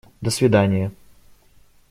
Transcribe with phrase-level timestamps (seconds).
[0.21, 0.91] До свиданья!